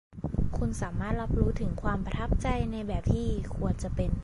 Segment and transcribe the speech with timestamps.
[0.57, 4.11] คุณสามารถรับรู้ถึงความประทับใจในแบบที่ควรจะเป็น